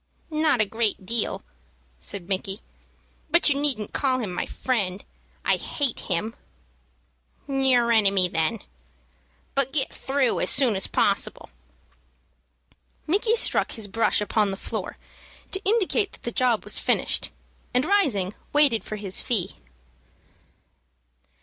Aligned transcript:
"Not 0.31 0.61
a 0.61 0.65
great 0.65 1.05
deal," 1.05 1.43
said 1.99 2.27
Micky; 2.27 2.61
"but 3.29 3.49
you 3.49 3.55
needn't 3.61 3.93
call 3.93 4.17
him 4.17 4.33
my 4.33 4.47
friend. 4.47 5.05
I 5.45 5.57
hate 5.57 5.99
him." 5.99 6.35
"Your 7.47 7.91
enemy, 7.91 8.27
then. 8.27 8.61
But 9.53 9.71
get 9.71 9.93
through 9.93 10.39
as 10.39 10.49
soon 10.49 10.75
as 10.75 10.87
possible." 10.87 11.51
Micky 13.05 13.35
struck 13.35 13.73
his 13.73 13.87
brush 13.87 14.21
upon 14.21 14.49
the 14.49 14.57
floor 14.57 14.97
to 15.51 15.61
indicate 15.63 16.13
that 16.13 16.23
the 16.23 16.31
job 16.31 16.63
was 16.63 16.79
finished, 16.79 17.29
and, 17.71 17.85
rising, 17.85 18.33
waited 18.53 18.83
for 18.83 18.95
his 18.95 19.21
fee. 19.21 19.57